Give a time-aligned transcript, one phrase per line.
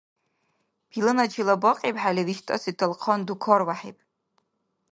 [0.89, 3.97] Пиланачила бакьибхӀели виштӀаси талхъан дукарвяхӀиб